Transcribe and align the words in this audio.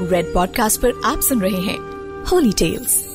Red 0.00 0.34
podcast 0.34 0.80
पर 0.80 1.02
आप 1.04 1.20
सुन 1.20 1.42
रहे 1.42 1.60
हैं 1.60 1.78
होली 2.24 2.52
टेल्स 2.52 3.14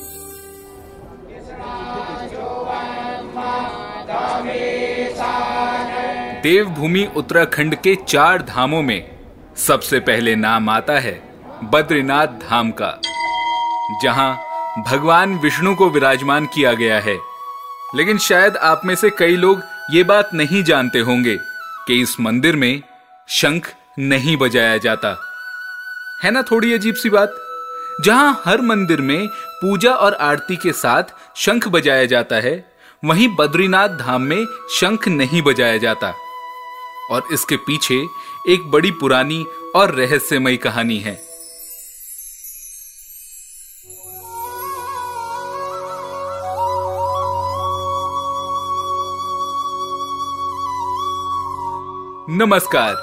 देवभूमि 6.42 7.08
उत्तराखंड 7.16 7.74
के 7.74 7.96
चार 8.08 8.42
धामों 8.42 8.82
में 8.82 9.18
सबसे 9.56 10.00
पहले 10.00 10.36
नाम 10.36 10.68
आता 10.68 10.92
है 10.92 11.22
बद्रीनाथ 11.64 12.26
धाम 12.26 12.70
का, 12.70 13.00
जहाँ 14.02 14.36
भगवान 14.82 15.38
विष्णु 15.38 15.74
को 15.74 15.90
विराजमान 15.90 16.46
किया 16.46 16.72
गया 16.72 17.00
है। 17.00 17.18
लेकिन 17.94 18.18
शायद 18.18 18.56
आप 18.56 18.80
में 18.84 18.94
से 18.94 19.10
कई 19.10 19.36
लोग 19.36 19.62
ये 19.90 20.04
बात 20.04 20.30
नहीं 20.34 20.64
जानते 20.64 20.98
होंगे 20.98 21.36
कि 21.86 22.00
इस 22.00 22.20
मंदिर 22.20 22.56
में 22.56 22.82
शंख 23.28 23.74
नहीं 23.98 24.36
बजाया 24.36 24.76
जाता। 24.76 25.29
है 26.22 26.30
ना 26.30 26.42
थोड़ी 26.42 26.72
अजीब 26.72 26.94
सी 26.94 27.10
बात? 27.10 27.36
जहाँ 28.04 28.42
हर 28.44 28.60
मंदिर 28.60 29.00
में 29.00 29.28
पूजा 29.62 29.92
और 29.94 30.14
आरती 30.14 30.56
के 30.56 30.72
साथ 30.72 31.02
शंख 31.36 31.68
बजाया 31.68 32.04
जाता 32.04 32.36
है, 32.36 32.72
वहीं 33.04 33.28
बद्रीनाथ 33.36 33.88
धाम 33.88 34.22
में 34.22 34.46
शंख 34.80 35.08
नहीं 35.08 35.42
बजाया 35.42 35.76
जाता। 35.76 36.14
और 37.10 37.22
इसके 37.32 37.56
पीछे 37.56 38.06
एक 38.48 38.70
बड़ी 38.70 38.90
पुरानी 38.90 39.46
और 39.76 39.94
रहस्यमयी 39.94 40.56
कहानी 40.56 40.98
है। 40.98 41.16
नमस्कार, 52.36 52.96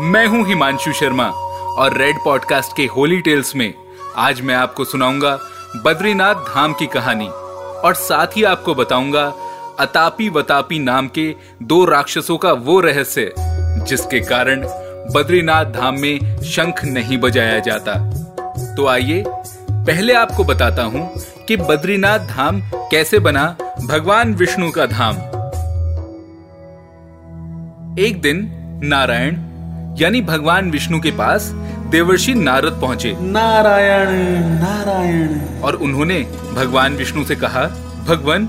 मैं 0.00 0.26
हूँ 0.26 0.46
हिमांशु 0.46 0.92
शर्मा। 0.92 1.39
और 1.78 1.96
रेड 1.96 2.16
पॉडकास्ट 2.24 2.76
के 2.76 2.86
होली 2.86 3.20
टेल्स 3.20 3.56
में 3.56 3.74
आज 4.16 4.40
मैं 4.40 4.54
आपको 4.54 4.84
सुनाऊँगा 4.84 5.38
बद्रीनाथ 5.84 6.34
धाम 6.34 6.72
की 6.72 6.86
कहानी 6.86 7.28
और 7.84 7.94
साथ 7.94 8.26
ही 8.26 8.44
आपको 8.44 8.74
बताऊँगा 8.74 9.32
अतापी 9.78 10.28
वतापी 10.28 10.78
नाम 10.78 11.08
के 11.08 11.36
दो 11.62 11.84
राक्षसों 11.84 12.38
का 12.38 12.52
वो 12.52 12.80
रहस्य, 12.80 13.34
जिसके 13.86 14.20
कारण 14.20 14.62
बद्रीनाथ 15.14 15.64
धाम 15.64 16.00
में 16.00 16.40
शंख 16.42 16.84
नहीं 16.84 17.18
बजाया 17.18 17.58
जाता। 17.58 17.94
तो 18.74 18.86
आइए, 18.86 19.24
पहले 19.70 20.12
आपको 20.12 20.44
बताता 20.44 20.82
हूँ 20.82 21.20
कि 21.48 21.56
बद्रीनाथ 21.56 22.18
धाम 22.18 22.60
कैसे 22.74 23.18
बना 23.18 23.56
भगवान 23.86 24.34
विष्णु 24.34 24.70
का 24.70 24.86
धाम। 24.86 25.16
एक 27.98 28.20
दिन 28.20 28.48
नारायण 28.84 29.49
यानी 29.98 30.20
भगवान 30.22 30.70
विष्णु 30.70 31.00
के 31.00 31.10
पास 31.10 31.50
देवर्षि 31.90 32.34
नारद 32.34 32.78
पहुँचे। 32.80 33.16
नारायण 33.20 34.10
नारायण। 34.54 35.40
और 35.60 35.74
उन्होंने 35.74 36.18
भगवान 36.52 36.96
विष्णु 36.96 37.24
से 37.24 37.34
कहा 37.34 37.64
भगवान 38.08 38.48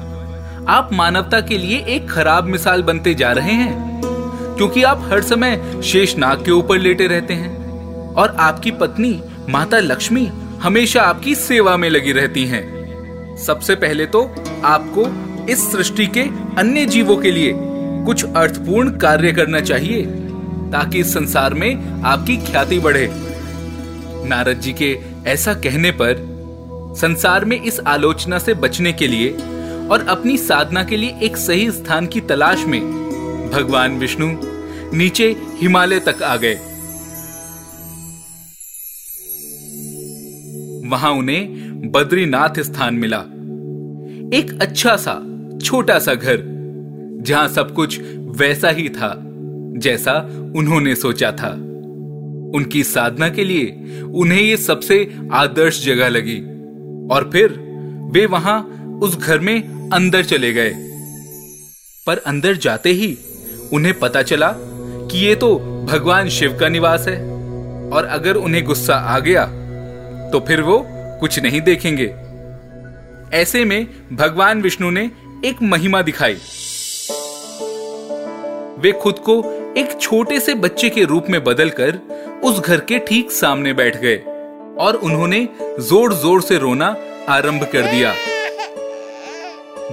आप 0.69 0.89
मानवता 0.93 1.39
के 1.41 1.57
लिए 1.57 1.77
एक 1.87 2.09
खराब 2.09 2.43
मिसाल 2.43 2.83
बनते 2.83 3.13
जा 3.13 3.31
रहे 3.31 3.53
हैं 3.53 4.01
क्योंकि 4.57 4.83
आप 4.83 5.07
हर 5.11 5.21
समय 5.21 5.81
शेष 5.83 6.15
नाग 6.17 6.45
के 6.45 6.51
ऊपर 6.51 6.77
लेटे 6.77 7.07
रहते 7.07 7.33
हैं। 7.33 8.13
और 8.13 8.35
आपकी 8.39 8.71
पत्नी 8.71 9.21
माता 9.49 9.79
लक्ष्मी 9.79 10.31
हमेशा 10.61 11.01
आपकी 11.01 11.35
सेवा 11.35 11.77
में 11.77 11.89
लगी 11.89 12.11
रहती 12.11 12.45
हैं। 12.45 13.37
सबसे 13.37 13.75
पहले 13.75 14.05
तो 14.05 14.23
आपको 14.65 15.05
इस 15.49 15.71
सृष्टि 15.71 16.07
के 16.07 16.21
अन्य 16.57 16.85
जीवों 16.85 17.17
के 17.17 17.31
लिए 17.31 17.53
कुछ 18.05 18.25
अर्थपूर्ण 18.25 18.97
कार्य 18.97 19.31
करना 19.31 19.59
चाहिए। 19.59 20.05
ताकि 20.71 20.99
इस 20.99 21.13
संसार 21.13 21.53
में 21.53 22.01
आपकी 22.03 22.37
ख्याति 22.37 22.79
बढ़े। 22.79 23.07
नारद 24.27 24.59
जी 24.59 24.73
के 24.73 24.99
ऐसा 25.27 25.53
कहने 25.53 25.91
पर 25.91 26.31
संसार 26.97 27.45
में 27.45 27.61
इस 27.61 27.79
आलोचना 27.79 28.39
से 28.39 28.53
बचने 28.53 28.93
के 28.93 29.07
लिए 29.07 29.29
और 29.87 30.05
अपनी 30.09 30.37
साधना 30.37 30.83
के 30.83 30.97
लिए 30.97 31.19
एक 31.23 31.37
सही 31.37 31.71
स्थान 31.71 32.07
की 32.07 32.21
तलाश 32.21 32.65
में 32.65 32.81
भगवान 33.53 33.97
विष्णु 33.97 34.27
नीचे 34.97 35.35
हिमालय 35.55 35.99
तक 35.99 36.23
आ 36.23 36.35
गए। 36.35 36.55
वहाँ 40.89 41.11
उन्हें 41.11 41.91
बद्रीनाथ 41.91 42.59
स्थान 42.59 42.95
मिला। 42.95 43.19
एक 44.37 44.57
अच्छा 44.61 44.95
सा, 44.95 45.19
छोटा 45.63 45.99
सा 45.99 46.15
घर, 46.15 46.43
जहाँ 47.21 47.47
सब 47.47 47.73
कुछ 47.73 47.99
वैसा 48.17 48.69
ही 48.69 48.89
था। 48.89 49.30
जैसा 49.77 50.13
उन्होंने 50.55 50.95
सोचा 50.95 51.31
था। 51.31 51.49
उनकी 52.55 52.83
साधना 52.83 53.29
के 53.29 53.43
लिए 53.43 54.01
उन्हें 54.01 54.41
ये 54.41 54.57
सबसे 54.57 55.17
आदर्श 55.33 55.83
जगह 55.85 56.09
लगी 56.09 56.39
और 57.13 57.29
फिर 57.33 57.49
वे 58.13 58.25
वहाँ 58.25 58.61
उस 59.03 59.17
घर 59.17 59.39
में 59.39 59.89
अंदर 59.93 60.23
चले 60.23 60.53
गए। 60.53 60.73
पर 62.07 62.17
अंदर 62.17 62.55
जाते 62.55 62.89
ही 62.89 63.17
उन्हें 63.73 63.99
पता 63.99 64.21
चला 64.21 64.53
कि 64.57 65.25
ये 65.25 65.35
तो 65.35 65.55
भगवान 65.89 66.29
शिव 66.29 66.57
का 66.59 66.69
निवास 66.69 67.07
है 67.07 67.17
और 67.91 68.05
अगर 68.05 68.35
उन्हें 68.35 68.63
गुस्सा 68.63 68.95
आ 68.95 69.19
गया 69.19 69.45
तो 70.31 70.39
फिर 70.39 70.61
वो 70.61 70.83
कुछ 71.19 71.39
नहीं 71.39 71.61
देखेंगे। 71.61 72.13
ऐसे 73.37 73.65
में 73.65 73.87
भगवान 74.13 74.61
विष्णु 74.61 74.91
ने 74.91 75.11
एक 75.45 75.61
महिमा 75.63 76.01
दिखाई। 76.01 76.33
वे 78.79 78.91
खुद 78.91 79.15
को 79.19 79.41
एक 79.77 79.95
छोटे 80.01 80.39
से 80.39 80.53
बच्चे 80.53 80.89
के 80.89 81.03
रूप 81.05 81.25
में 81.29 81.43
बदलकर 81.43 81.97
उस 82.43 82.59
घर 82.59 82.79
के 82.79 82.97
ठीक 82.99 83.29
सामने 83.31 83.73
बैठ 83.73 83.97
गए 83.97 84.15
और 84.79 84.95
उन्होंने 85.03 85.47
ज़ोर 85.79 86.13
ज़ोर 86.13 86.41
से 86.41 86.57
रोना 86.57 86.87
आरंभ 87.29 87.63
कर 87.73 87.89
दिया। 87.91 88.11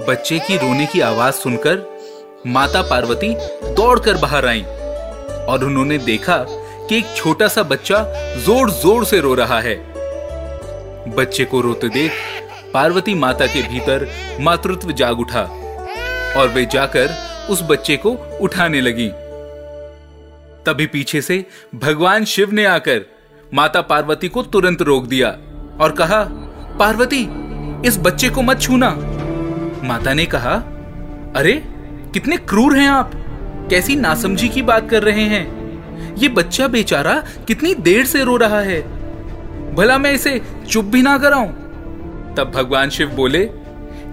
बच्चे 0.07 0.39
की 0.39 0.57
रोने 0.57 0.85
की 0.85 0.99
आवाज़ 1.01 1.35
सुनकर 1.35 1.85
माता 2.47 2.81
पार्वती 2.89 3.33
दौड़कर 3.75 4.17
बाहर 4.17 4.45
आई 4.47 4.63
और 5.45 5.63
उन्होंने 5.65 5.97
देखा 5.99 6.37
कि 6.89 6.97
एक 6.97 7.15
छोटा 7.15 7.47
सा 7.47 7.63
बच्चा 7.63 8.03
ज़ोर 8.45 8.71
ज़ोर 8.71 9.05
से 9.05 9.19
रो 9.19 9.33
रहा 9.33 9.59
है। 9.59 9.75
बच्चे 11.15 11.45
को 11.45 11.61
रोते 11.61 11.89
देख 11.89 12.11
पार्वती 12.73 13.13
माता 13.15 13.45
के 13.45 13.61
भीतर 13.69 14.07
मातृत्व 14.41 14.91
जाग 14.93 15.19
उठा 15.19 15.43
और 16.37 16.51
वे 16.55 16.65
जाकर 16.73 17.17
उस 17.49 17.63
बच्चे 17.69 17.97
को 17.97 18.17
उठाने 18.41 18.81
लगी। 18.81 19.11
तभी 20.69 20.85
पीछे 20.85 21.21
से 21.21 21.45
भगवान 21.75 22.25
शिव 22.25 22.51
ने 22.51 22.65
आकर 22.65 23.05
माता 23.53 23.81
पार्वती 23.81 24.27
को 24.27 24.43
तुरंत 24.43 24.81
रोक 24.81 25.05
दिया 25.05 25.29
और 25.79 25.91
कहा, 25.91 26.23
पार्वती, 26.79 27.27
इस 27.87 27.97
बच्चे 27.97 28.29
को 28.29 28.41
मत 28.41 28.61
छूना। 28.61 28.89
माता 29.83 30.13
ने 30.13 30.25
कहा, 30.25 30.53
अरे, 31.35 31.63
कितने 32.13 32.37
क्रूर 32.37 32.77
हैं 32.77 32.89
आप। 32.89 33.11
कैसी 33.69 33.95
नासमझी 33.95 34.49
की 34.49 34.61
बात 34.61 34.89
कर 34.89 35.03
रहे 35.03 35.21
हैं। 35.21 35.59
ये 36.15 36.29
बच्चा 36.29 36.67
बेचारा 36.67 37.23
कितनी 37.47 37.73
देर 37.73 38.05
से 38.05 38.23
रो 38.23 38.37
रहा 38.37 38.59
है। 38.59 38.81
भला 39.75 39.97
मैं 39.97 40.11
इसे 40.11 40.41
चुप 40.69 40.85
भी 40.85 41.01
ना 41.01 41.17
कराऊं? 41.17 41.47
तब 42.35 42.51
भगवान 42.55 42.89
शिव 42.89 43.09
बोले, 43.09 43.49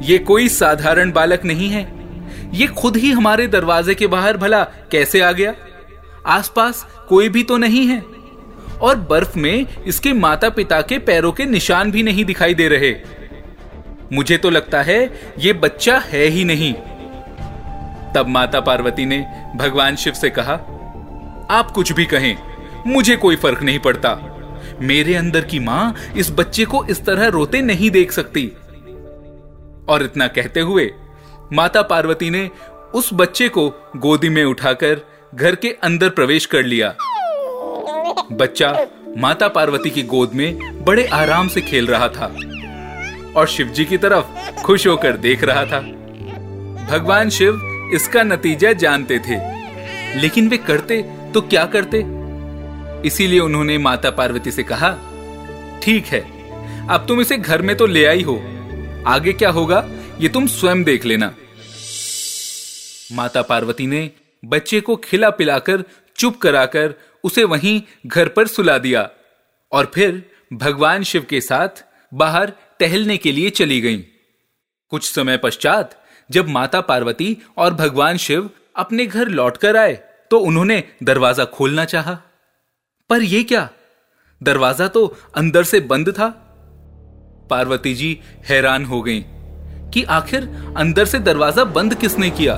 ये 0.02 0.18
कोई 0.18 0.48
साधारण 0.48 1.12
बालक 1.12 1.44
नहीं 1.44 1.68
है। 1.68 1.96
ये 2.54 2.66
खुद 2.66 2.96
ही 2.96 3.12
हमारे 3.12 3.46
दरवाजे 3.46 3.94
के 3.94 4.06
बाहर 4.06 4.36
भला 4.36 4.64
कैसे 4.64 5.20
आ 5.20 5.32
गया? 5.32 5.54
आसपास 6.26 6.86
कोई 7.08 7.28
भी 7.28 7.42
तो 7.42 7.56
नहीं 7.56 7.86
है। 7.86 8.02
और 8.82 8.96
बर्फ़ 9.10 9.38
में 9.38 9.66
इसके 9.84 10.12
माता 10.12 10.48
पिता 10.50 10.80
के 10.80 10.98
पैरों 10.98 11.32
के 11.32 11.44
निशान 11.44 11.90
भी 11.90 12.02
नहीं 12.02 12.24
दिखाई 12.24 12.54
दे 12.54 12.68
रहे। 12.68 12.94
मुझे 14.12 14.36
तो 14.36 14.50
लगता 14.50 14.82
है 14.82 14.98
ये 15.38 15.52
बच्चा 15.52 15.98
है 15.98 16.24
ही 16.24 16.44
नहीं। 16.44 16.72
तब 18.14 18.26
माता 18.28 18.60
पार्वती 18.60 19.06
ने 19.06 19.18
भगवान 19.56 19.96
शिव 19.96 20.12
से 20.12 20.30
कहा, 20.30 20.52
आप 21.50 21.70
कुछ 21.70 21.92
भी 21.92 22.04
कहें, 22.04 22.36
मुझे 22.86 23.16
कोई 23.16 23.36
फ़र्क 23.36 23.62
नहीं 23.62 23.78
पड़ता। 23.78 24.14
मेरे 24.80 25.14
अंदर 25.14 25.40
की 25.40 25.58
माँ 25.58 25.94
इस 26.16 26.30
बच्चे 26.30 26.64
को 26.64 26.84
इस 26.84 27.04
तरह 27.04 27.26
रोते 27.26 27.60
नहीं 27.62 27.90
देख 27.90 28.12
सकती। 28.12 28.46
और 29.88 30.02
इतना 30.02 30.26
कहते 30.26 30.60
हुए 30.60 30.90
माता 31.52 31.82
पार्वती 31.82 32.30
ने 32.30 32.50
उस 32.94 33.10
बच्चे 33.12 33.48
को 33.48 33.68
गोदी 33.96 34.28
में 34.28 34.44
उठाकर 34.44 35.00
घर 35.32 35.54
के 35.54 35.68
अंदर 35.82 36.08
प्रवेश 36.08 36.46
कर 36.46 36.62
लिया। 36.62 36.94
बच्चा 38.32 38.70
माता 39.18 39.48
पार्वती 39.48 39.90
की 39.90 40.02
गोद 40.04 40.32
में 40.34 40.84
बड़े 40.84 41.06
आराम 41.06 41.48
से 41.48 41.60
खेल 41.60 41.86
रहा 41.86 42.08
था 42.08 42.26
और 43.36 43.46
शिव 43.48 43.68
जी 43.68 43.84
की 43.84 43.98
तरफ़ 43.98 44.62
खुश 44.62 44.86
होकर 44.86 45.16
देख 45.18 45.44
रहा 45.44 45.64
था। 45.64 45.80
भगवान 46.90 47.30
शिव 47.30 47.90
इसका 47.94 48.22
नतीजा 48.22 48.72
जानते 48.74 49.18
थे, 49.18 49.36
लेकिन 50.20 50.48
वे 50.48 50.56
करते 50.58 51.02
तो 51.34 51.40
क्या 51.42 51.64
करते? 51.66 52.04
इसीलिए 53.06 53.40
उन्होंने 53.40 53.78
माता 53.78 54.10
पार्वती 54.10 54.50
से 54.50 54.62
कहा, 54.62 54.90
ठीक 55.82 56.06
है, 56.06 56.20
अब 56.88 57.04
तुम 57.08 57.20
इसे 57.20 57.36
घर 57.38 57.62
में 57.62 57.76
तो 57.76 57.86
ले 57.86 58.04
आई 58.04 58.22
हो। 58.22 58.36
आगे 59.06 59.32
क्या 59.32 59.50
होगा, 59.50 59.84
ये 60.20 60.28
तुम 60.28 60.46
स्वयं 60.48 60.82
देख 60.84 61.04
लेना। 61.04 61.32
माता 63.12 63.42
पार्वती 63.42 63.86
ने 63.86 64.10
बच्चे 64.42 64.80
को 64.80 64.96
खिला 64.96 65.30
पिलाकर, 65.30 65.84
चुप 66.18 66.36
कराकर 66.36 66.94
उसे 67.24 67.44
वहीं 67.44 67.80
घर 68.06 68.28
पर 68.28 68.46
सुला 68.46 68.76
दिया 68.78 69.08
और 69.72 69.90
फिर 69.94 70.22
भगवान 70.52 71.02
शिव 71.02 71.26
के 71.30 71.40
साथ 71.40 71.84
बाहर 72.12 72.52
टहलने 72.80 73.16
के 73.16 73.32
लिए 73.32 73.50
चली 73.50 73.80
गईं। 73.80 74.02
कुछ 74.92 75.10
समय 75.12 75.36
पश्चात 75.36 75.96
जब 76.30 76.48
माता 76.48 76.80
पार्वती 76.80 77.36
और 77.58 77.74
भगवान 77.74 78.16
शिव 78.16 78.50
अपने 78.76 79.06
घर 79.06 79.28
लौटकर 79.28 79.76
आए 79.76 79.94
तो 80.30 80.38
उन्होंने 80.40 80.82
दरवाज़ा 81.02 81.44
खोलना 81.44 81.84
चाहा। 81.84 82.14
पर 83.10 83.22
यह 83.22 83.42
क्या 83.42 83.68
दरवाज़ा 84.40 84.88
तो 84.88 85.06
अंदर 85.36 85.64
से 85.64 85.80
बंद 85.82 86.10
था 86.10 86.28
पार्वती 87.50 87.94
जी 87.94 88.18
हैरान 88.44 88.84
हो 88.84 89.00
गईं 89.02 89.22
कि 89.90 90.02
आखिर 90.04 90.48
अंदर 90.76 91.04
से 91.04 91.18
दरवाज़ा 91.18 91.64
बंद 91.64 91.94
किसने 91.94 92.30
किया 92.30 92.54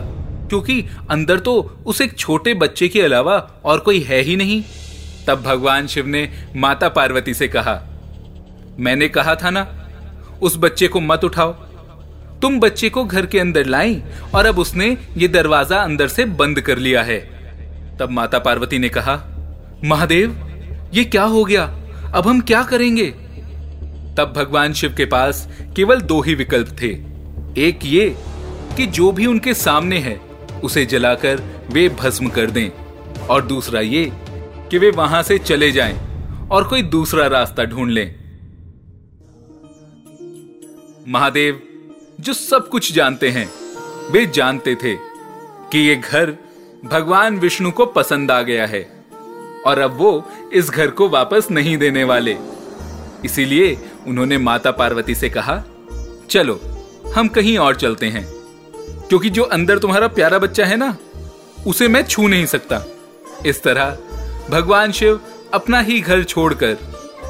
क्योंकि 0.48 0.84
अंदर 1.10 1.38
तो 1.38 1.54
उस 1.86 2.00
एक 2.00 2.16
छोटे 2.18 2.54
बच्चे 2.54 2.88
के 2.88 3.02
अलावा 3.02 3.36
और 3.64 3.78
कोई 3.78 4.00
है 4.00 4.20
ही 4.20 4.36
नहीं। 4.36 4.62
तब 5.26 5.42
भगवान 5.42 5.86
शिव 5.86 6.06
ने 6.06 6.28
माता 6.56 6.88
पार्वती 6.88 7.34
से 7.34 7.48
कहा, 7.48 7.80
मैंने 8.78 9.08
कहा 9.08 9.34
था 9.34 9.50
ना, 9.50 9.66
उस 10.42 10.56
बच्चे 10.56 10.88
को 10.88 11.00
मत 11.00 11.24
उठाओ। 11.24 11.52
तुम 12.42 12.58
बच्चे 12.60 12.88
को 12.90 13.04
घर 13.04 13.26
के 13.26 13.38
अंदर 13.40 13.66
लाई 13.66 14.02
और 14.34 14.46
अब 14.46 14.58
उसने 14.58 14.96
ये 15.16 15.28
दरवाज़ा 15.28 15.78
अंदर 15.78 16.08
से 16.08 16.24
बंद 16.24 16.60
कर 16.60 16.78
लिया 16.78 17.02
है। 17.02 17.18
तब 17.98 18.10
माता 18.10 18.38
पार्वती 18.38 18.78
ने 18.78 18.88
कहा, 18.88 19.16
महादेव, 19.84 20.36
ये 20.94 21.04
क्या 21.04 21.22
हो 21.22 21.44
गया? 21.44 21.62
अब 22.14 22.26
हम 22.26 22.40
क्या 22.40 22.62
करेंगे? 22.62 23.06
तब 24.18 24.32
भगवान 24.36 24.72
शिव 24.72 24.94
के 24.96 25.04
पास 25.04 25.48
केवल 25.76 26.00
दो 26.00 26.20
ही 26.20 26.34
विकल्प 26.34 26.68
थे। 26.82 26.88
एक 27.60 27.84
ये 27.84 28.08
कि 28.76 28.86
जो 28.86 29.10
भी 29.12 29.26
उनके 29.26 29.54
सामने 29.54 29.98
है 29.98 30.14
उसे 30.64 30.87
जलाकर 30.87 31.43
वे 31.70 31.88
भस्म 31.88 32.28
कर 32.28 32.50
दें। 32.50 32.70
और 33.26 33.46
दूसरा 33.46 33.81
ये 33.81 34.12
कि 34.70 34.78
वे 34.78 34.90
वहाँ 34.90 35.22
से 35.22 35.38
चले 35.38 35.72
जाएँ 35.72 35.99
और 36.50 36.69
कोई 36.69 36.82
दूसरा 36.82 37.26
रास्ता 37.26 37.64
ढूंढ 37.64 37.90
लें। 37.90 38.14
महादेव, 41.08 41.62
जो 42.20 42.32
सब 42.32 42.69
कुछ 42.69 42.93
जानते 42.93 43.28
हैं, 43.28 43.50
वे 44.10 44.26
जानते 44.26 44.75
थे 44.75 44.94
कि 45.72 45.78
ये 45.78 45.96
घर 45.96 46.37
भगवान 46.84 47.38
विष्णु 47.38 47.70
को 47.70 47.87
पसंद 47.87 48.31
आ 48.31 48.43
गया 48.43 48.66
है 48.66 49.05
और 49.66 49.78
अब 49.78 49.96
वो 49.96 50.31
इस 50.52 50.70
घर 50.70 50.90
को 50.90 51.08
वापस 51.08 51.49
नहीं 51.50 51.78
देने 51.78 52.05
वाले। 52.05 52.37
इसीलिए 53.25 53.78
उन्होंने 54.06 54.38
माता 54.38 54.70
पार्वती 54.70 55.14
से 55.14 55.28
कहा, 55.28 55.64
चलो, 56.31 56.60
हम 57.16 57.28
कहीं 57.28 57.58
और 57.58 57.76
चलते 57.76 58.06
हैं। 58.06 58.38
क्योंकि 59.08 59.31
जो 59.31 59.43
अंदर 59.43 59.78
तुम्हारा 59.78 60.08
प्यारा 60.08 60.38
बच्चा 60.38 60.64
है 60.66 60.76
ना, 60.76 60.96
उसे 61.66 61.88
मैं 61.88 62.02
छू 62.02 62.26
नहीं 62.28 62.46
सकता। 62.46 62.84
इस 63.46 63.62
तरह, 63.62 63.96
भगवान 64.50 64.93
शिव 64.93 65.20
अपना 65.55 65.81
ही 65.81 66.00
घर 66.00 66.22
छोड़कर 66.25 66.76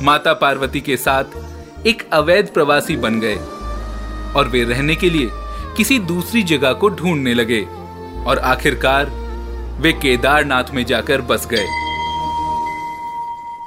माता 0.02 0.32
पार्वती 0.32 0.80
के 0.80 0.96
साथ 0.96 1.86
एक 1.86 2.08
अवैध 2.12 2.46
प्रवासी 2.46 2.96
बन 2.96 3.20
गए 3.20 3.36
और 4.36 4.48
वे 4.48 4.64
रहने 4.64 4.96
के 4.96 5.10
लिए 5.10 5.28
किसी 5.76 5.98
दूसरी 5.98 6.42
जगह 6.42 6.72
को 6.72 6.88
ढूँढने 6.88 7.34
लगे 7.34 7.60
और 8.26 8.38
आखिरकार 8.38 9.10
वे 9.80 9.92
केदारनाथ 9.92 10.74
में 10.74 10.84
जाकर 10.86 11.20
बस 11.20 11.46
गए। 11.46 11.66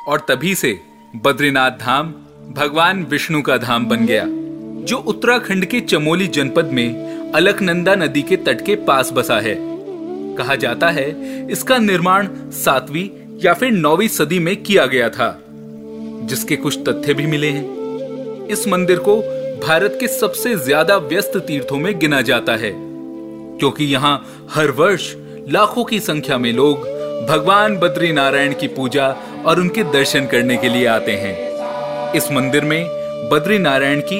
और 0.07 0.25
तभी 0.29 0.55
से 0.55 0.81
बद्रीनाथ 1.15 1.71
धाम 1.71 2.13
भगवान 2.55 3.03
विष्णु 3.03 3.41
का 3.41 3.57
धाम 3.57 3.85
बन 3.85 4.05
गया, 4.05 4.25
जो 4.85 4.97
उत्तराखंड 4.97 5.65
के 5.65 5.79
चमोली 5.81 6.27
जनपद 6.27 6.65
में 6.65 7.10
अलकनंदा 7.35 7.93
नदी 7.95 8.21
के 8.21 8.35
तट 8.37 8.61
के 8.65 8.75
पास 8.85 9.11
बसा 9.11 9.39
है। 9.39 9.55
कहा 10.37 10.55
जाता 10.55 10.89
है, 10.89 11.09
इसका 11.47 11.77
निर्माण 11.77 12.27
सातवीं 12.53 13.07
या 13.39 13.53
फिर 13.53 13.71
नौवीं 13.71 14.07
सदी 14.07 14.39
में 14.39 14.55
किया 14.55 14.85
गया 14.85 15.09
था, 15.09 15.29
जिसके 16.23 16.55
कुछ 16.55 16.77
तथ्य 16.79 17.13
भी 17.13 17.25
मिले 17.25 17.49
हैं। 17.49 18.47
इस 18.47 18.67
मंदिर 18.67 18.99
को 18.99 19.15
भारत 19.59 19.97
के 19.99 20.07
सबसे 20.09 20.55
ज़्यादा 20.55 20.97
व्यस्त 20.97 21.37
तीर्थों 21.37 21.77
में 21.77 21.97
गिना 21.99 22.21
जाता 22.21 22.55
है, 22.55 22.71
क्योंकि 22.73 23.85
यहाँ 23.85 24.15
हर 24.51 24.71
वर्ष 24.71 25.13
लाखों 25.49 25.83
की 25.83 25.99
संख्या 25.99 26.37
में 26.37 26.51
लोग 26.53 26.87
भगवान 27.27 27.77
बद्री 27.77 28.11
नारायण 28.13 28.53
की 28.53 28.67
पूजा 28.69 29.07
और 29.45 29.59
उनके 29.59 29.83
दर्शन 29.93 30.25
करने 30.25 30.57
के 30.57 30.69
लिए 30.69 30.85
आते 30.87 31.11
हैं। 31.13 32.13
इस 32.13 32.31
मंदिर 32.31 32.65
में 32.65 32.83
बद्री 33.31 33.59
नारायण 33.59 34.01
की 34.03 34.19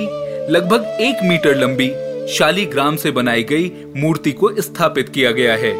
लगभग 0.54 0.98
एक 1.02 1.24
मीटर 1.24 1.56
लंबी 1.58 1.92
शालीग्राम 2.28 2.96
से 2.96 3.12
बनाई 3.12 3.44
गई 3.44 3.72
मूर्ति 3.98 4.32
को 4.32 4.62
स्थापित 4.62 5.10
किया 5.10 5.32
गया 5.32 5.56
है। 5.56 5.74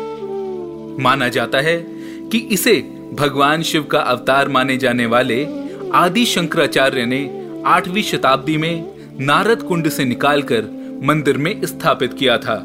माना 1.02 1.28
जाता 1.30 1.60
है 1.60 1.78
कि 2.32 2.38
इसे 2.38 2.74
भगवान 3.14 3.62
शिव 3.62 3.84
का 3.84 4.00
अवतार 4.00 4.50
माने 4.50 4.78
जाने 4.78 5.06
वाले 5.06 5.46
आदि 5.94 6.26
शंकराचार्य 6.26 7.06
ने 7.06 7.22
आठवीं 7.66 8.04
शताब्दी 8.04 8.58
में 8.58 8.92
नारद 9.20 9.62
कुंड 9.62 9.90
से 9.90 10.06
निकालकर 10.06 10.64
मंदिर 11.04 11.38
में 11.38 11.66
स्थापित 11.66 12.14
किया 12.14 12.38
था 12.38 12.56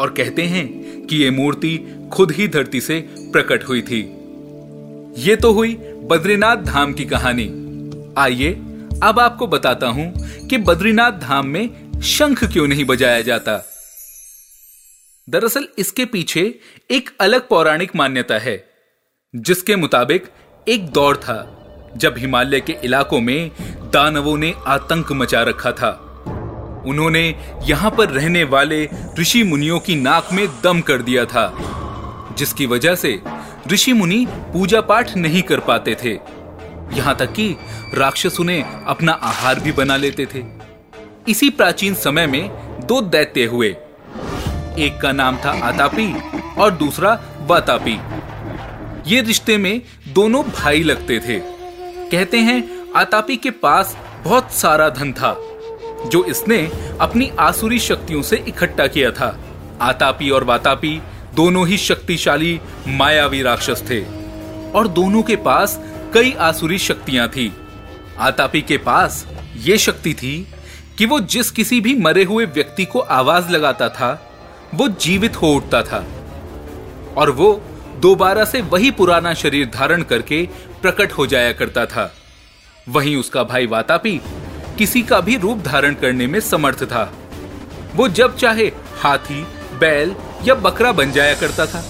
और 0.00 0.14
कहते 0.16 0.42
हैं 0.42 0.66
कि 1.06 1.16
यह 1.16 1.32
मूर्ति 1.32 1.78
खुद 2.12 2.32
ही 2.32 2.48
धरती 2.48 2.80
से 2.80 3.00
प्रकट 3.32 3.64
हुई 3.64 3.82
थी। 3.82 4.00
ये 5.18 5.36
तो 5.36 5.52
हुई 5.52 5.74
बद्रीनाथ 6.10 6.56
धाम 6.56 6.92
की 6.92 7.04
कहानी। 7.04 7.48
आइए, 8.18 8.50
अब 9.02 9.20
आपको 9.20 9.46
बताता 9.46 9.86
हूँ 9.86 10.12
कि 10.48 10.58
बद्रीनाथ 10.58 11.12
धाम 11.12 11.46
में 11.46 11.68
शंख 12.02 12.44
क्यों 12.44 12.68
नहीं 12.68 12.84
बजाया 12.84 13.20
जाता? 13.20 13.64
दरअसल 15.28 15.68
इसके 15.78 16.04
पीछे 16.04 16.60
एक 16.90 17.10
अलग 17.20 17.48
पौराणिक 17.48 17.96
मान्यता 17.96 18.38
है, 18.38 18.64
जिसके 19.36 19.76
मुताबिक 19.76 20.26
एक 20.68 20.88
दौर 20.88 21.16
था, 21.16 21.56
जब 21.96 22.14
हिमालय 22.18 22.60
के 22.60 22.76
इलाकों 22.84 23.20
में 23.20 23.50
दानवों 23.92 24.38
ने 24.38 24.54
आतंक 24.66 25.12
मचा 25.12 25.42
रखा 25.42 25.72
था। 25.72 25.90
उन्होंने 26.86 27.36
यहाँ 27.62 27.90
पर 27.90 28.08
रहने 28.08 28.44
वाले 28.44 28.88
ऋषि 29.18 29.42
मुनियों 29.42 29.80
की 29.80 29.96
नाक 29.96 30.28
में 30.32 30.48
दम 30.62 30.80
कर 30.80 31.02
दिया 31.02 31.24
था, 31.24 31.56
जिसकी 32.38 32.66
वजह 32.66 32.94
से 32.94 33.22
ऋषि 33.72 33.92
मुनि 33.92 34.26
पूजा 34.30 34.80
पाठ 34.80 35.16
नहीं 35.16 35.42
कर 35.42 35.60
पाते 35.60 35.96
थे। 36.04 36.18
यहाँ 36.96 37.16
तक 37.16 37.32
कि 37.32 37.56
राक्षस 37.94 38.40
उन्हें 38.40 38.62
अपना 38.64 39.12
आहार 39.12 39.60
भी 39.60 39.72
बना 39.72 39.96
लेते 39.96 40.26
थे। 40.26 40.69
इसी 41.28 41.48
प्राचीन 41.50 41.94
समय 41.94 42.26
में 42.26 42.50
दो 42.86 43.00
दैत्य 43.00 43.44
हुए। 43.44 43.68
एक 44.78 44.98
का 45.02 45.12
नाम 45.12 45.36
था 45.36 45.50
आतापी 45.68 46.12
और 46.58 46.70
दूसरा 46.70 47.12
वातापी। 47.40 47.98
ये 49.06 49.20
रिश्ते 49.20 49.56
में 49.56 49.80
दोनों 50.08 50.42
भाई 50.44 50.82
लगते 50.82 51.18
थे। 51.18 51.38
कहते 52.10 52.38
हैं, 52.38 52.62
आतापी 52.96 53.36
के 53.36 53.50
पास 53.50 53.96
बहुत 54.24 54.52
सारा 54.52 54.88
धन 54.88 55.12
था, 55.12 55.32
जो 56.06 56.24
इसने 56.24 56.58
अपनी 57.00 57.30
आसुरी 57.40 57.78
शक्तियों 57.78 58.22
से 58.22 58.36
इकट्ठा 58.48 58.86
किया 58.86 59.10
था। 59.10 59.38
आतापी 59.80 60.30
और 60.30 60.44
वातापी 60.44 61.00
दोनों 61.34 61.66
ही 61.68 61.76
शक्तिशाली, 61.78 62.60
मायावी 62.88 63.42
राक्षस 63.42 63.84
थे 63.90 64.00
और 64.70 64.88
दोनों 64.88 65.22
के 65.22 65.36
पास 65.36 65.78
कई 66.14 66.32
आसुरी 66.32 66.78
शक्तियाँ 66.78 67.28
थी। 67.28 67.52
आतापी 68.18 68.62
के 68.62 68.76
पास 68.78 69.26
ये 69.56 69.78
शक्ति 69.78 70.14
थी 70.14 70.46
कि 71.00 71.06
वो 71.06 71.20
जिस 71.20 71.50
किसी 71.50 71.80
भी 71.80 71.94
मरे 71.94 72.24
हुए 72.24 72.44
व्यक्ति 72.44 72.84
को 72.84 72.98
आवाज़ 72.98 73.50
लगाता 73.50 73.88
था, 73.88 74.32
वो 74.74 74.88
जीवित 74.88 75.36
हो 75.36 75.52
उठता 75.52 75.82
था। 75.82 76.06
और 77.16 77.30
वो 77.30 77.62
दोबारा 77.96 78.44
से 78.44 78.60
वही 78.60 78.90
पुराना 78.90 79.34
शरीर 79.34 79.66
धारण 79.66 80.02
करके 80.02 80.48
प्रकट 80.82 81.12
हो 81.12 81.26
जाया 81.26 81.52
करता 81.52 81.86
था। 81.86 82.14
वहीं 82.88 83.16
उसका 83.16 83.44
भाई 83.44 83.66
वातापी 83.66 84.20
किसी 84.78 85.02
का 85.02 85.20
भी 85.20 85.36
रूप 85.36 85.58
धारण 85.58 85.94
करने 85.94 86.26
में 86.26 86.40
समर्थ 86.40 86.84
था। 86.84 87.12
वो 87.96 88.08
जब 88.08 88.36
चाहे 88.36 88.72
हाथी, 88.98 89.46
बैल 89.80 90.14
या 90.44 90.54
बकरा 90.54 90.92
बन 90.92 91.12
जाया 91.12 91.34
करता 91.34 91.66
था। 91.66 91.84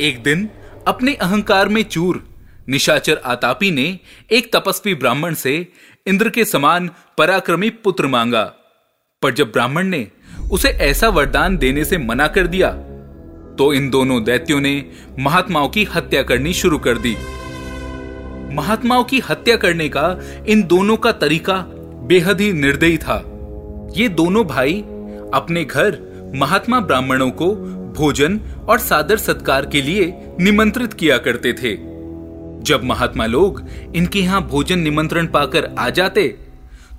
एक 0.00 0.22
दिन 0.22 0.50
अपने 0.86 1.14
अहंकार 1.14 1.68
में 1.68 1.82
चूर 1.82 2.28
निशाचर 2.68 3.20
आतापी 3.24 3.70
ने 3.70 3.98
एक 4.30 4.52
तपस्वी 4.56 4.94
ब्राह्मण 4.94 5.34
से 5.34 5.54
इंद्र 6.06 6.28
के 6.28 6.44
समान 6.44 6.90
पराक्रमी 7.18 7.70
पुत्र 7.70 8.06
मांगा। 8.06 8.42
पर 9.22 9.34
जब 9.34 9.52
ब्राह्मण 9.52 9.86
ने 9.86 10.06
उसे 10.52 10.68
ऐसा 10.68 11.08
वरदान 11.08 11.56
देने 11.56 11.84
से 11.84 11.98
मना 11.98 12.26
कर 12.26 12.46
दिया 12.46 12.70
तो 13.58 13.72
इन 13.74 13.88
दोनों 13.90 14.22
दैत्यों 14.24 14.60
ने 14.60 14.84
महात्माओं 15.18 15.68
की 15.68 15.84
हत्या 15.84 16.22
करनी 16.22 16.52
शुरू 16.52 16.78
कर 16.78 16.98
दी। 16.98 17.16
महात्माओं 18.54 19.04
की 19.04 19.18
हत्या 19.20 19.56
करने 19.56 19.88
का 19.88 20.06
इन 20.48 20.62
दोनों 20.62 20.96
का 20.96 21.12
तरीका 21.12 21.54
बेहद 22.08 22.40
ही 22.40 22.52
निर्दयी 22.52 22.98
था। 22.98 23.16
ये 23.96 24.08
दोनों 24.08 24.44
भाई 24.46 24.80
अपने 25.34 25.64
घर 25.64 25.98
महात्मा 26.34 26.80
ब्राह्मणों 26.80 27.30
को 27.30 27.54
भोजन 27.94 28.40
और 28.68 28.78
सादर 28.78 29.16
सत्कार 29.16 29.66
के 29.66 29.82
लिए 29.82 30.12
निमंत्रित 30.40 30.92
किया 30.92 31.18
करते 31.18 31.52
थे। 31.52 31.76
जब 32.62 32.84
महात्मा 32.84 33.26
लोग 33.26 33.62
इनके 33.96 34.20
यहाँ 34.20 34.42
भोजन 34.42 34.78
निमंत्रण 34.78 35.26
पाकर 35.26 35.68
आ 35.78 35.88
जाते 35.90 36.26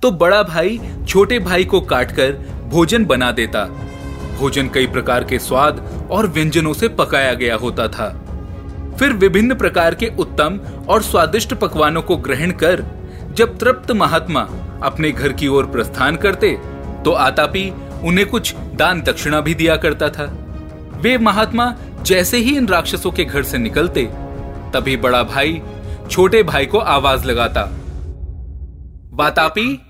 तो 0.02 0.12
बड़ा 0.12 0.42
भाई 0.44 0.80
छोटे 1.08 1.40
भाई 1.40 1.66
को 1.66 1.82
काटकर 1.82 2.32
भोजन 2.70 3.06
बना 3.06 3.32
देता। 3.32 3.64
भोजन 4.40 4.70
कई 4.70 4.88
प्रकार 4.88 5.24
के 5.24 5.40
स्वाद 5.40 5.80
और 6.12 6.28
व्यंजनों 6.28 6.74
से 6.74 6.88
पकाया 6.90 7.34
गया 7.34 7.56
होता 7.56 7.88
था। 7.88 8.10
फिर 9.00 9.14
विभिन्न 9.14 9.56
प्रकार 9.56 9.96
के 9.96 10.08
उत्तम 10.20 10.60
और 10.90 11.02
स्वादिष्ट 11.04 11.54
पकवानों 11.54 12.02
को 12.02 12.18
ग्रहण 12.18 12.52
कर, 12.54 12.84
जब 13.34 13.58
तृप्त 13.58 13.92
महात्मा 13.92 14.42
अपने 14.84 15.12
घर 15.12 15.34
की 15.34 15.48
ओर 15.48 15.66
प्रस्थान 15.66 16.16
करते 16.16 16.52
तो 17.06 17.12
आतापी 17.12 17.70
उन्हें 18.04 18.26
कुछ 18.28 18.54
दान 18.76 19.02
दक्षिणा 19.02 19.42
भी 19.42 19.54
दिया 19.56 19.76
करता 19.78 20.10
था। 20.10 20.26
वे 21.02 21.18
महात्मा 21.18 21.74
जैसे 22.02 22.38
ही 22.38 22.56
इन 22.58 22.68
राक्षसों 22.68 23.12
के 23.12 23.26
घर 23.26 23.44
से 23.44 23.58
निकलते 23.58 24.08
तभी 24.74 24.98
बड़ा 24.98 25.24
भाई 25.24 25.62
छोटे 26.12 26.44
भाई 26.44 26.66
को 26.66 26.78
आवाज़ 26.78 27.26
लगाता। 27.26 27.62
वातापी, 29.14 29.82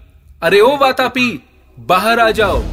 अरे 0.43 0.59
ओ 0.59 0.77
वातापी, 0.77 1.43
बाहर 1.79 2.19
आ 2.19 2.31
जाओ। 2.31 2.63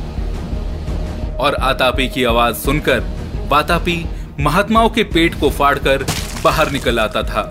और 1.37 1.55
आतापी 1.55 2.09
की 2.09 2.25
आवाज़ 2.25 2.57
सुनकर 2.57 3.05
वातापी 3.49 4.07
महात्माओं 4.41 4.91
के 4.91 5.05
पेट 5.05 5.41
को 5.41 5.51
फाड़कर 5.51 6.07
बाहर 6.45 6.71
निकल 6.71 6.99
आता 6.99 7.23
था। 7.23 7.43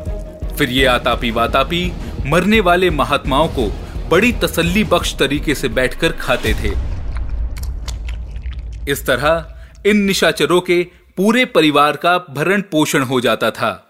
फिर 0.57 0.69
ये 0.69 0.85
आतापी 0.85 1.31
वातापी 1.31 1.93
मरने 2.25 2.59
वाले 2.59 2.89
महात्माओं 2.89 3.47
को 3.47 3.71
बड़ी 4.09 4.31
तसल्ली 4.31 4.83
बख्श 4.83 5.15
तरीके 5.15 5.55
से 5.55 5.67
बैठकर 5.67 6.11
खाते 6.11 6.53
थे। 6.53 6.73
इस 8.91 9.05
तरह 9.07 9.55
इन 9.85 9.97
निशाचरों 9.97 10.61
के 10.61 10.87
पूरे 11.17 11.45
परिवार 11.45 11.95
का 11.95 12.17
भरण 12.17 12.61
पोषण 12.61 13.03
हो 13.03 13.21
जाता 13.21 13.51
था। 13.51 13.84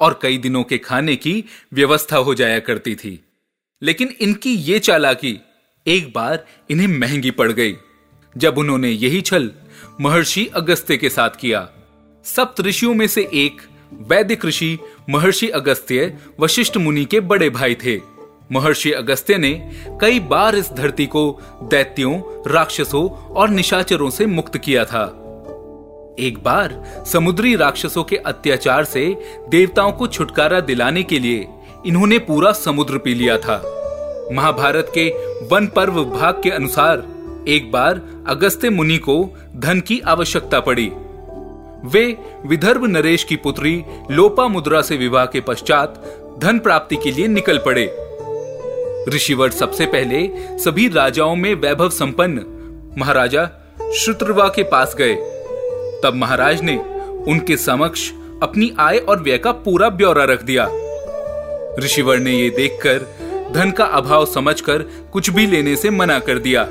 और 0.00 0.18
कई 0.22 0.38
दिनों 0.38 0.62
के 0.62 0.78
खाने 0.78 1.16
की 1.16 1.44
व्यवस्था 1.72 2.16
हो 2.16 2.34
जाया 2.34 2.58
करती 2.58 2.94
थी। 2.94 3.24
लेकिन 3.82 4.08
इनकी 4.20 4.54
ये 4.54 4.78
चालाकी 4.78 5.40
एक 5.86 6.12
बार 6.12 6.46
इन्हें 6.70 6.88
महँगी 6.88 7.30
पड़ 7.30 7.52
गई। 7.52 7.76
जब 8.36 8.58
उन्होंने 8.58 8.90
यही 8.90 9.20
छल 9.20 9.52
महर्षि 10.00 10.46
अगस्त्य 10.46 10.96
के 10.96 11.08
साथ 11.08 11.30
किया, 11.30 11.70
सप्त 12.24 12.60
ऋषियों 12.60 12.94
में 12.94 13.06
से 13.06 13.22
एक 13.34 13.62
वैदिक 13.92 14.44
ऋषि 14.44 14.78
महर्षि 15.10 15.48
अगस्त्य 15.48 16.18
वशिष्ठ 16.40 16.76
मुनि 16.76 17.04
के 17.04 17.20
बड़े 17.20 17.50
भाई 17.50 17.74
थे। 17.74 18.00
महर्षि 18.52 18.92
अगस्त्य 18.92 19.38
ने 19.38 19.72
कई 20.00 20.20
बार 20.20 20.56
इस 20.56 20.70
धरती 20.72 21.06
को 21.06 21.40
दैत्यों, 21.62 22.42
राक्षसों 22.50 23.10
और 23.10 23.48
निशाचरों 23.48 24.10
से 24.10 24.26
मुक्त 24.26 24.58
किया 24.58 24.84
था। 24.84 25.27
एक 26.18 26.38
बार 26.42 27.04
समुद्री 27.06 27.56
राक्षसों 27.56 28.04
के 28.04 28.16
अत्याचार 28.16 28.84
से 28.84 29.06
देवताओं 29.48 29.92
को 29.92 30.06
छुटकारा 30.06 30.60
दिलाने 30.60 31.02
के 31.02 31.18
लिए 31.18 31.46
इन्होंने 31.86 32.18
पूरा 32.18 32.52
समुद्र 32.52 32.98
पी 32.98 33.14
लिया 33.14 33.38
था। 33.38 33.56
महाभारत 34.32 34.90
के 34.94 35.08
वन 35.46 35.66
पर्व 35.66 36.04
भाग 36.04 36.40
के 36.42 36.50
अनुसार 36.50 37.06
एक 37.48 37.70
बार 37.72 38.00
अगस्त्य 38.26 38.70
मुनि 38.70 38.98
को 38.98 39.36
धन 39.56 39.80
की 39.80 40.00
आवश्यकता 40.00 40.60
पड़ी। 40.60 40.90
वे 41.84 42.18
विदर्भ 42.46 42.84
नरेश 42.84 43.24
की 43.24 43.36
पुत्री 43.36 43.82
लोपा 44.10 44.48
मुद्रा 44.48 44.82
से 44.82 44.96
विवाह 44.96 45.26
के 45.26 45.40
पश्चात 45.40 46.02
धन 46.38 46.58
प्राप्ति 46.58 46.96
के 46.96 47.10
लिए 47.10 47.28
निकल 47.28 47.58
पड़े। 47.58 47.86
ऋषिवर 49.14 49.50
सबसे 49.50 49.86
पहले 49.86 50.28
सभी 50.58 50.88
राजाओं 50.88 51.36
में 51.36 51.54
वैभव 51.54 51.88
संपन्न 51.90 52.94
महाराजा 52.98 53.50
श्रुत्रवा 53.96 54.48
के 54.48 54.62
पास 54.62 54.94
गए। 54.98 55.16
तब 56.02 56.14
महाराज 56.14 56.60
ने 56.62 56.76
उनके 57.28 57.56
समक्ष 57.56 58.10
अपनी 58.42 58.72
आय 58.78 58.98
और 58.98 59.22
व्यय 59.22 59.38
का 59.38 59.52
पूरा 59.52 59.88
ब्यौरा 59.88 60.24
रख 60.24 60.42
दिया। 60.42 60.68
ऋषिवर 61.78 62.18
ने 62.18 62.32
ये 62.32 62.50
देखकर 62.50 62.98
धन 63.54 63.70
का 63.70 63.84
अभाव 63.84 64.26
समझकर 64.26 64.82
कुछ 65.12 65.30
भी 65.30 65.46
लेने 65.46 65.76
से 65.76 65.90
मना 65.90 66.18
कर 66.18 66.38
दिया 66.38 66.62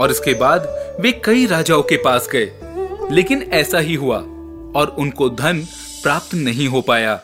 और 0.00 0.10
इसके 0.10 0.34
बाद 0.34 0.68
वे 1.00 1.12
कई 1.12 1.46
राजाओं 1.46 1.82
के 1.82 1.96
पास 1.96 2.28
गए। 2.32 2.52
लेकिन 3.10 3.42
ऐसा 3.42 3.78
ही 3.78 3.94
हुआ 3.94 4.16
और 4.76 4.96
उनको 4.98 5.28
धन 5.28 5.66
प्राप्त 6.02 6.34
नहीं 6.34 6.68
हो 6.68 6.80
पाया। 6.80 7.20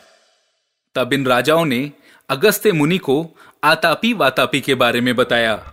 तब 0.95 1.13
इन 1.13 1.27
राजाओं 1.27 1.65
ने 1.65 1.93
अगस्त्य 2.29 2.73
मुनि 2.73 2.99
को 2.99 3.27
आतापी 3.65 4.13
वातापी 4.13 4.61
के 4.61 4.75
बारे 4.75 5.01
में 5.01 5.17
बताया। 5.17 5.73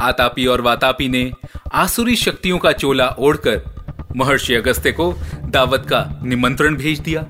आतापी 0.00 0.46
और 0.46 0.60
वातापी 0.60 1.08
ने 1.08 1.32
आसुरी 1.72 2.16
शक्तियों 2.16 2.58
का 2.58 2.72
चोला 2.72 3.08
ओढ़कर 3.18 3.73
महर्षि 4.16 4.54
अगस्त्य 4.54 4.92
को 4.92 5.12
दावत 5.44 5.86
का 5.86 6.20
निमंत्रण 6.24 6.76
भेज 6.76 7.00
दिया। 7.00 7.24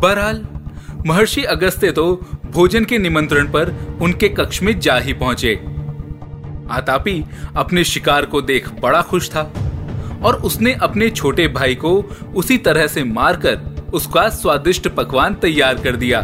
बहरहाल, 0.00 0.46
महर्षि 1.06 1.42
अगस्त्य 1.44 1.90
तो 1.92 2.04
भोजन 2.46 2.84
के 2.84 2.98
निमंत्रण 2.98 3.46
पर 3.46 3.74
उनके 4.02 4.28
कक्ष 4.28 4.62
में 4.62 4.78
जा 4.80 4.96
ही 4.96 5.12
पहुँचे। 5.12 5.54
आतापी 6.70 7.24
अपने 7.56 7.84
शिकार 7.84 8.24
को 8.24 8.42
देख 8.42 8.68
बड़ा 8.80 9.02
खुश 9.02 9.30
था 9.30 9.42
और 10.22 10.34
उसने 10.34 10.72
अपने 10.74 11.10
छोटे 11.10 11.48
भाई 11.48 11.74
को 11.74 11.96
उसी 12.34 12.58
तरह 12.58 12.86
से 12.86 13.04
मारकर 13.04 13.90
उसका 13.94 14.28
स्वादिष्ट 14.28 14.88
पकवान 14.88 15.34
तैयार 15.34 15.74
कर 15.74 15.96
दिया। 15.96 16.20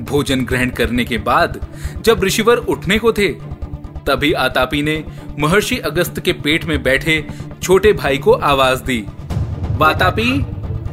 भोजन 0.00 0.44
ग्रहण 0.44 0.70
करने 0.70 1.04
के 1.04 1.18
बाद 1.18 1.60
जब 2.04 2.24
ऋषिवर 2.24 2.56
उठने 2.56 2.98
को 2.98 3.12
थे 3.12 3.28
तभी 4.08 4.32
आतापी 4.32 4.82
ने 4.82 5.04
महर्षि 5.38 5.78
अगस्त 5.84 6.20
के 6.20 6.32
पेट 6.34 6.64
में 6.64 6.82
बैठे 6.82 7.24
छोटे 7.62 7.92
भाई 7.92 8.18
को 8.18 8.32
आवाज़ 8.32 8.82
दी। 8.82 9.04
वातापी? 9.78 10.30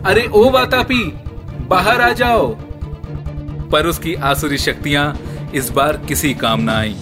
अरे 0.06 0.26
ओ 0.28 0.50
वातापी, 0.50 1.04
बाहर 1.68 2.02
आ 2.02 2.12
जाओ। 2.14 2.54
पर 3.72 3.88
उसकी 3.88 4.14
आसुरी 4.24 4.58
शक्तियाँ 4.58 5.06
इस 5.56 5.70
बार 5.70 5.98
किसी 5.98 6.34
काम 6.34 6.62
ना 6.62 6.78
आई। 6.78 6.96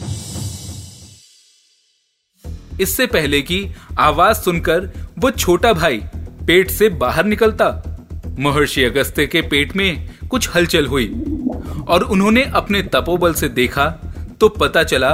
इससे 2.82 3.05
पहले 3.08 3.41
की 3.41 3.65
आवाज़ 4.00 4.38
सुनकर 4.38 4.91
वो 5.20 5.32
छोटा 5.32 5.74
भाई 5.74 6.01
पेट 6.48 6.70
से 6.70 6.89
बाहर 6.89 7.25
निकलता, 7.25 7.67
महर्षि 8.39 8.84
अगस्त्य 8.84 9.25
के 9.27 9.41
पेट 9.41 9.75
में 9.75 10.10
कुछ 10.29 10.50
हलचल 10.55 10.86
हुई 10.86 11.08
और 11.88 12.03
उन्होंने 12.03 12.43
अपने 12.53 12.82
तपोबल 12.93 13.34
से 13.34 13.50
देखा 13.51 13.86
तो 14.43 14.47
पता 14.50 14.81
चला 14.83 15.09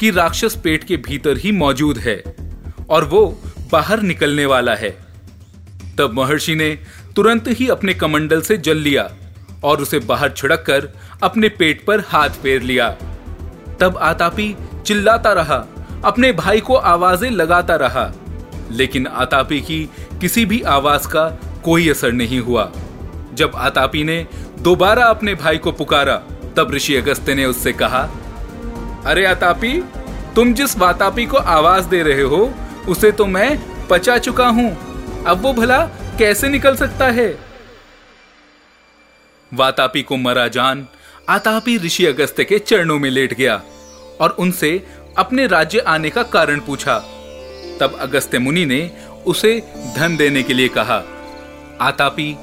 कि 0.00 0.10
राक्षस 0.10 0.54
पेट 0.56 0.82
के 0.84 0.96
भीतर 0.96 1.36
ही 1.36 1.50
मौजूद 1.52 1.98
है 1.98 2.16
और 2.90 3.04
वो 3.04 3.20
बाहर 3.72 4.00
निकलने 4.02 4.44
वाला 4.46 4.74
है। 4.74 4.90
तब 5.98 6.12
महर्षि 6.14 6.54
ने 6.54 6.68
तुरंत 7.16 7.44
ही 7.50 7.68
अपने 7.68 7.94
कमंडल 7.94 8.40
से 8.40 8.56
जल 8.56 8.76
लिया 8.76 9.08
और 9.64 9.82
उसे 9.82 9.98
बाहर 9.98 10.30
छिड़क 10.30 10.64
कर 10.66 10.88
अपने 11.22 11.48
पेट 11.48 11.84
पर 11.84 12.00
हाथ 12.00 12.30
फेर 12.42 12.62
लिया। 12.62 12.88
तब 13.80 13.96
आतापी 14.00 14.54
चिल्लाता 14.86 15.32
रहा, 15.32 15.56
अपने 16.04 16.32
भाई 16.32 16.60
को 16.60 16.74
आवाज़ें 16.74 17.30
लगाता 17.30 17.76
रहा, 17.76 18.12
लेकिन 18.70 19.06
आतापी 19.06 19.60
की 19.60 19.82
किसी 20.20 20.44
भी 20.44 20.60
आवाज़ 20.62 21.08
का 21.08 21.28
कोई 21.64 21.88
असर 21.88 22.12
नहीं 22.12 22.40
हुआ। 22.40 22.70
जब 23.34 23.56
आतापी 23.56 24.04
ने 24.04 24.26
दोबारा 24.60 25.06
अपने 25.06 25.34
भाई 25.34 25.58
को 25.58 25.72
पुकारा, 25.72 26.16
तब 26.56 26.74
ऋषि 26.74 26.96
अगस्त्य 26.96 27.34
ने 27.34 27.44
उससे 27.44 27.72
कहा 27.72 28.08
अरे 29.06 29.24
आतापी, 29.24 29.72
तुम 30.34 30.52
जिस 30.54 30.76
वातापी 30.78 31.24
को 31.26 31.36
आवाज़ 31.36 31.86
दे 31.86 32.02
रहे 32.02 32.22
हो, 32.22 32.38
उसे 32.88 33.10
तो 33.12 33.26
मैं 33.26 33.58
पचा 33.88 34.18
चुका 34.18 34.46
हूँ। 34.46 35.24
अब 35.24 35.40
वो 35.42 35.52
भला 35.52 35.78
कैसे 36.18 36.48
निकल 36.48 36.76
सकता 36.76 37.06
है? 37.08 37.28
वातापी 39.52 40.02
को 40.02 40.16
मरा 40.16 40.46
जान 40.48 40.86
आतापी 41.28 41.76
ऋषि 41.78 42.06
अगस्त 42.06 42.40
के 42.40 42.58
चरणों 42.58 42.98
में 42.98 43.10
लेट 43.10 43.34
गया 43.34 43.62
और 44.20 44.36
उनसे 44.38 44.86
अपने 45.18 45.46
राज्य 45.46 45.78
आने 45.78 46.10
का 46.10 46.22
कारण 46.22 46.60
पूछा। 46.60 46.98
तब 47.80 47.96
अगस्त्य 48.00 48.38
मुनि 48.38 48.64
ने 48.66 48.90
उसे 49.26 49.52
धन 49.96 50.16
देने 50.16 50.42
के 50.42 50.54
लिए 50.54 50.68
कहा, 50.68 51.02
आतापी, 51.80 52.36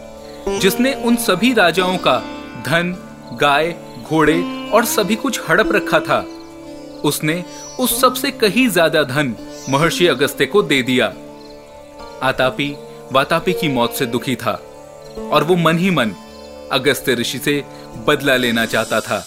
जिसने 0.60 0.94
उन 0.94 1.16
सभी 1.16 1.54
राजाओं 1.54 1.98
का 1.98 2.18
धन, 2.66 2.94
गाय, 3.34 3.76
घोड़े 4.04 4.42
और 4.74 4.86
सभी 4.86 5.16
कुछ 5.16 5.40
हड़प 5.50 5.72
रखा 5.72 6.00
था 6.00 6.20
उसने 7.06 7.44
उस 7.80 8.00
सबसे 8.02 8.32
कहीं 8.32 8.68
ज़्यादा 8.70 9.04
धन 9.04 9.36
महर्षि 9.70 10.08
अगस्त्य 10.08 10.46
को 10.46 10.62
दे 10.64 10.82
दिया। 10.84 11.06
आतापी, 12.24 12.76
वातापी 13.12 13.54
की 13.54 13.68
मौत 13.70 13.94
से 13.94 14.06
दुखी 14.06 14.36
था 14.36 14.52
और 15.32 15.44
वो 15.44 15.56
मन 15.56 15.78
ही 15.78 15.90
मन 15.90 16.12
अगस्त्य 16.72 17.16
ऋषि 17.16 17.38
से 17.40 17.64
बदला 18.08 18.36
लेना 18.36 18.66
चाहता 18.66 19.00
था। 19.00 19.26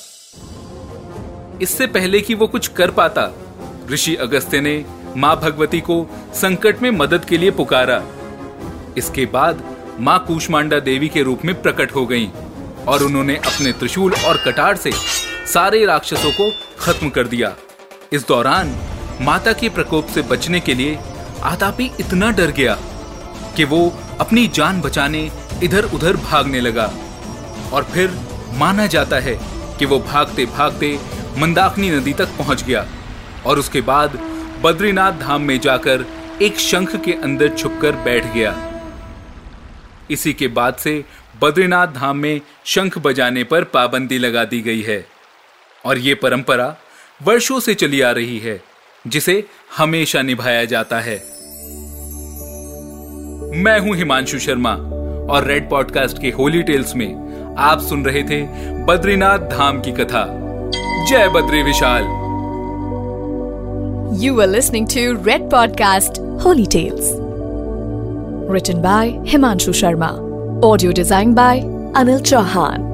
इससे 1.62 1.86
पहले 1.86 2.20
कि 2.20 2.34
वो 2.34 2.46
कुछ 2.46 2.68
कर 2.68 2.90
पाता, 2.90 3.30
ऋषि 3.90 4.14
अगस्त्य 4.16 4.60
ने 4.60 4.84
माँ 5.16 5.36
भगवती 5.40 5.80
को 5.80 6.06
संकट 6.34 6.82
में 6.82 6.90
मदद 6.90 7.24
के 7.24 7.38
लिए 7.38 7.50
पुकारा। 7.50 8.02
इसके 8.98 9.26
बाद 9.26 9.62
माँ 10.00 10.18
कूष्मांडा 10.26 10.78
देवी 10.80 11.08
के 11.08 11.22
रूप 11.22 11.44
में 11.44 11.60
प्रकट 11.62 11.94
हो 11.94 12.06
गईं 12.06 12.28
और 12.84 13.02
उन्होंने 13.02 13.36
अपने 13.36 13.72
त्रिशूल 13.72 14.14
और 14.26 14.42
कटार 14.46 14.76
से 14.76 14.90
सारे 15.46 15.84
राक्षसों 15.84 16.30
को 16.32 16.50
खत्म 16.78 17.08
कर 17.10 17.26
दिया। 17.26 17.54
इस 18.12 18.26
दौरान 18.28 18.74
माता 19.20 19.52
के 19.52 19.68
प्रकोप 19.68 20.06
से 20.06 20.22
बचने 20.22 20.60
के 20.60 20.74
लिए 20.74 20.98
आतापी 21.42 21.90
इतना 22.00 22.30
डर 22.30 22.50
गया 22.50 22.74
कि 23.56 23.64
वो 23.64 23.80
अपनी 24.20 24.46
जान 24.48 24.80
बचाने 24.80 25.30
इधर 25.62 25.84
उधर 25.84 26.16
भागने 26.16 26.60
लगा। 26.60 26.90
और 27.72 27.84
फिर 27.84 28.10
माना 28.52 28.86
जाता 28.86 29.16
है 29.16 29.38
कि 29.78 29.86
वो 29.86 29.98
भागते 30.00 30.46
भागते 30.46 30.98
मंदाकिनी 31.38 31.90
नदी 31.90 32.12
तक 32.12 32.36
पहुँच 32.38 32.64
गया 32.64 32.86
और 33.46 33.58
उसके 33.58 33.80
बाद 33.80 34.18
बद्रीनाथ 34.62 35.12
धाम 35.12 35.42
में 35.42 35.58
जाकर 35.60 36.04
एक 36.42 36.58
शंख 36.58 36.96
के 36.96 37.12
अंदर 37.12 37.48
छुपकर 37.48 37.96
बैठ 38.04 38.32
गया। 38.34 38.54
इसी 40.10 40.32
के 40.32 40.48
बाद 40.48 40.74
से 40.74 41.04
बद्रीनाथ 41.42 41.86
धाम 41.86 42.16
में 42.16 42.40
शंख 42.64 42.98
बजाने 42.98 43.44
पर 43.44 43.64
पाबंदी 43.64 44.18
लगा 44.18 44.44
दी 44.44 44.60
गई 44.60 44.82
है। 44.82 45.13
और 45.84 45.98
ये 45.98 46.14
परंपरा 46.14 46.74
वर्षों 47.22 47.60
से 47.60 47.74
चली 47.74 48.00
आ 48.00 48.10
रही 48.10 48.38
है, 48.38 48.60
जिसे 49.04 49.44
हमेशा 49.76 50.22
निभाया 50.22 50.64
जाता 50.64 51.00
है। 51.00 51.16
मैं 53.62 53.78
हूँ 53.80 53.96
हिमांशु 53.96 54.38
शर्मा 54.38 54.72
और 55.32 55.44
रेड 55.44 55.68
पॉडकास्ट 55.70 56.20
के 56.20 56.30
होली 56.30 56.62
टेल्स 56.62 56.94
में 56.96 57.54
आप 57.58 57.80
सुन 57.80 58.04
रहे 58.04 58.22
थे 58.22 58.42
बद्रीनाथ 58.84 59.38
धाम 59.50 59.80
की 59.80 59.92
कथा। 59.92 60.24
जय 61.08 61.28
Badri 61.28 61.62
Vishal. 61.62 62.02
You 64.24 64.40
are 64.40 64.48
listening 64.48 64.86
to 64.86 65.12
red 65.24 65.50
podcast 65.50 66.20
holy 66.44 66.66
tales 66.72 67.10
return 68.52 68.82
by 68.82 69.10
Himanshu 69.26 69.72
Sharma 69.72 70.08
audio 70.68 70.92
design 70.92 71.34
by 71.34 71.60
Anil 71.96 72.20
Chauhan 72.22 72.93